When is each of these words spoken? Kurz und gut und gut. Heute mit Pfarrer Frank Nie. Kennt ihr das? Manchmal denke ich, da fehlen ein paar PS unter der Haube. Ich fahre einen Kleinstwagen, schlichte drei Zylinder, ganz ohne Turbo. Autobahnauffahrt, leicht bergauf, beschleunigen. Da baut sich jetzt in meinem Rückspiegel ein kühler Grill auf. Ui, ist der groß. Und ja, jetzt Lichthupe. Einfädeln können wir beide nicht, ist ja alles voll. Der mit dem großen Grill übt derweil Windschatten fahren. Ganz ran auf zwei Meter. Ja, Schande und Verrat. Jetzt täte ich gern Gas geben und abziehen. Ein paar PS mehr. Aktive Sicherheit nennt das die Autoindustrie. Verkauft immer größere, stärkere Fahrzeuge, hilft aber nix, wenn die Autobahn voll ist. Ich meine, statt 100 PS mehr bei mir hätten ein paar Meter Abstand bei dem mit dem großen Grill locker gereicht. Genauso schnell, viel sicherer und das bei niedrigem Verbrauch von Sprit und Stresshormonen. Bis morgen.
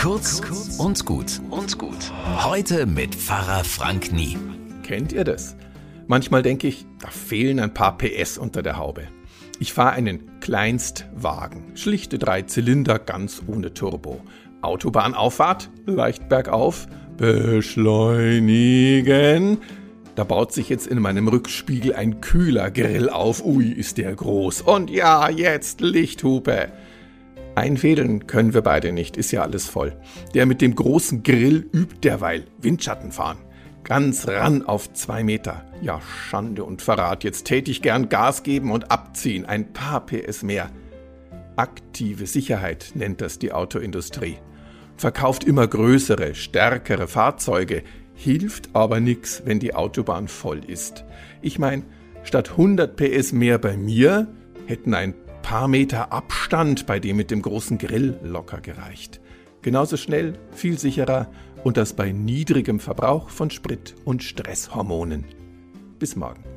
Kurz 0.00 0.40
und 0.78 1.04
gut 1.04 1.42
und 1.50 1.76
gut. 1.76 2.10
Heute 2.42 2.86
mit 2.86 3.14
Pfarrer 3.14 3.64
Frank 3.64 4.12
Nie. 4.12 4.38
Kennt 4.82 5.12
ihr 5.12 5.24
das? 5.24 5.56
Manchmal 6.06 6.42
denke 6.42 6.68
ich, 6.68 6.86
da 7.00 7.10
fehlen 7.10 7.60
ein 7.60 7.74
paar 7.74 7.98
PS 7.98 8.38
unter 8.38 8.62
der 8.62 8.78
Haube. 8.78 9.02
Ich 9.58 9.74
fahre 9.74 9.92
einen 9.92 10.40
Kleinstwagen, 10.40 11.76
schlichte 11.76 12.18
drei 12.18 12.40
Zylinder, 12.40 12.98
ganz 12.98 13.42
ohne 13.46 13.74
Turbo. 13.74 14.22
Autobahnauffahrt, 14.62 15.68
leicht 15.84 16.30
bergauf, 16.30 16.86
beschleunigen. 17.18 19.58
Da 20.14 20.24
baut 20.24 20.54
sich 20.54 20.70
jetzt 20.70 20.86
in 20.86 20.98
meinem 21.00 21.28
Rückspiegel 21.28 21.94
ein 21.94 22.22
kühler 22.22 22.70
Grill 22.70 23.10
auf. 23.10 23.44
Ui, 23.44 23.70
ist 23.70 23.98
der 23.98 24.14
groß. 24.14 24.62
Und 24.62 24.88
ja, 24.88 25.28
jetzt 25.28 25.82
Lichthupe. 25.82 26.72
Einfädeln 27.60 28.26
können 28.26 28.54
wir 28.54 28.62
beide 28.62 28.92
nicht, 28.92 29.16
ist 29.16 29.30
ja 29.30 29.42
alles 29.42 29.68
voll. 29.68 29.96
Der 30.34 30.46
mit 30.46 30.60
dem 30.60 30.74
großen 30.74 31.22
Grill 31.22 31.68
übt 31.72 31.98
derweil 32.02 32.44
Windschatten 32.58 33.12
fahren. 33.12 33.38
Ganz 33.84 34.26
ran 34.28 34.64
auf 34.64 34.92
zwei 34.92 35.22
Meter. 35.24 35.64
Ja, 35.82 36.00
Schande 36.00 36.64
und 36.64 36.82
Verrat. 36.82 37.24
Jetzt 37.24 37.44
täte 37.44 37.70
ich 37.70 37.82
gern 37.82 38.08
Gas 38.08 38.42
geben 38.42 38.70
und 38.70 38.90
abziehen. 38.90 39.46
Ein 39.46 39.72
paar 39.72 40.04
PS 40.06 40.42
mehr. 40.42 40.70
Aktive 41.56 42.26
Sicherheit 42.26 42.92
nennt 42.94 43.20
das 43.20 43.38
die 43.38 43.52
Autoindustrie. 43.52 44.36
Verkauft 44.96 45.44
immer 45.44 45.66
größere, 45.66 46.34
stärkere 46.34 47.08
Fahrzeuge, 47.08 47.82
hilft 48.14 48.70
aber 48.74 49.00
nix, 49.00 49.42
wenn 49.44 49.58
die 49.60 49.74
Autobahn 49.74 50.28
voll 50.28 50.60
ist. 50.66 51.04
Ich 51.42 51.58
meine, 51.58 51.84
statt 52.22 52.50
100 52.50 52.96
PS 52.96 53.32
mehr 53.32 53.58
bei 53.58 53.76
mir 53.76 54.28
hätten 54.66 54.94
ein 54.94 55.14
paar 55.42 55.68
Meter 55.68 56.12
Abstand 56.12 56.86
bei 56.86 56.98
dem 56.98 57.16
mit 57.16 57.30
dem 57.30 57.42
großen 57.42 57.78
Grill 57.78 58.18
locker 58.22 58.60
gereicht. 58.60 59.20
Genauso 59.62 59.96
schnell, 59.96 60.38
viel 60.52 60.78
sicherer 60.78 61.30
und 61.64 61.76
das 61.76 61.92
bei 61.92 62.12
niedrigem 62.12 62.80
Verbrauch 62.80 63.28
von 63.28 63.50
Sprit 63.50 63.94
und 64.04 64.22
Stresshormonen. 64.22 65.24
Bis 65.98 66.16
morgen. 66.16 66.49